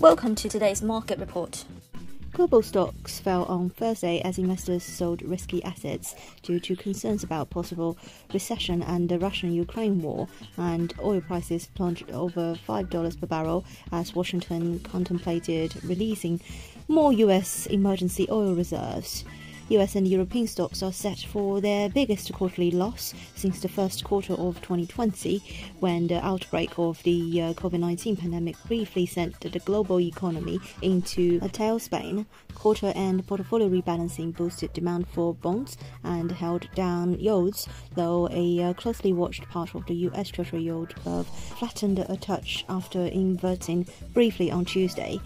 [0.00, 1.66] Welcome to today's market report.
[2.32, 7.98] Global stocks fell on Thursday as investors sold risky assets due to concerns about possible
[8.32, 10.26] recession and the Russian Ukraine war,
[10.56, 16.40] and oil prices plunged over $5 per barrel as Washington contemplated releasing
[16.88, 17.66] more U.S.
[17.66, 19.26] emergency oil reserves.
[19.70, 24.32] US and European stocks are set for their biggest quarterly loss since the first quarter
[24.32, 25.40] of 2020,
[25.78, 31.38] when the outbreak of the uh, COVID 19 pandemic briefly sent the global economy into
[31.42, 32.26] a tailspin.
[32.56, 38.72] Quarter end portfolio rebalancing boosted demand for bonds and held down yields, though a uh,
[38.74, 44.50] closely watched part of the US Treasury yield curve flattened a touch after inverting briefly
[44.50, 45.20] on Tuesday.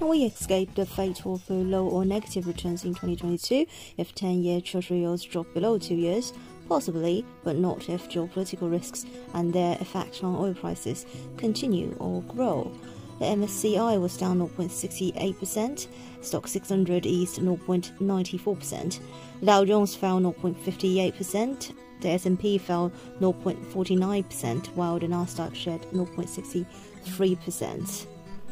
[0.00, 3.66] Can we escape the fate of low or negative returns in 2022
[3.98, 6.32] if 10 year Treasury yields drop below 2 years?
[6.70, 11.04] Possibly, but not if geopolitical risks and their effect on oil prices
[11.36, 12.72] continue or grow.
[13.18, 15.86] The MSCI was down 0.68%,
[16.22, 19.00] Stoxx 600 eased 0.94%,
[19.40, 28.06] the Dow Jones fell 0.58%, the S&P fell 0.49%, while the Nasdaq shed 0.63%.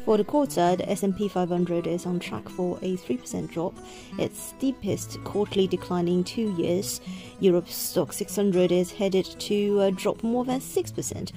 [0.09, 3.75] For the quarter, the S&P 500 is on track for a 3% drop,
[4.17, 6.99] its steepest quarterly decline in two years.
[7.39, 11.31] Europe's Stoxx 600 is headed to uh, drop more than 6%,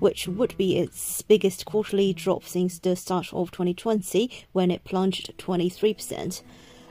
[0.00, 5.32] which would be its biggest quarterly drop since the start of 2020, when it plunged
[5.38, 6.42] 23%.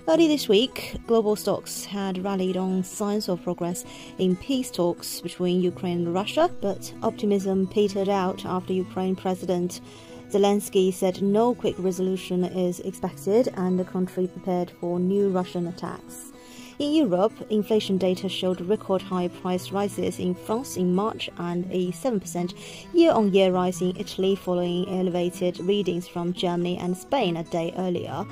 [0.07, 3.83] Early this week, global stocks had rallied on signs of progress
[4.19, 9.81] in peace talks between Ukraine and Russia, but optimism petered out after Ukraine President
[10.31, 16.31] Zelensky said no quick resolution is expected and the country prepared for new Russian attacks.
[16.77, 21.91] In Europe, inflation data showed record high price rises in France in March and a
[21.91, 22.53] 7%
[22.93, 27.73] year on year rise in Italy following elevated readings from Germany and Spain a day
[27.77, 28.25] earlier.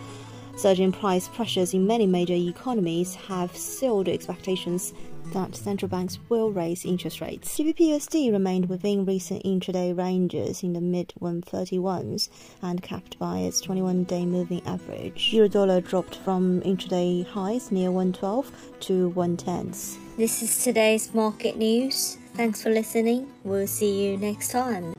[0.56, 4.94] Surging price pressures in many major economies have sealed expectations
[5.34, 7.58] that central banks will raise interest rates.
[7.58, 12.30] GBPUSD remained within recent intraday ranges in the mid 131s
[12.62, 15.34] and capped by its 21 day moving average.
[15.34, 18.52] Euro dollar dropped from intraday highs near 112
[18.82, 19.98] to 110s.
[20.18, 22.18] This is today's market news.
[22.36, 23.32] Thanks for listening.
[23.44, 24.93] We'll see you next time.